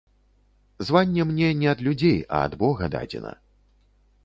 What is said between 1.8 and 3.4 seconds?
людзей, а ад бога дадзена.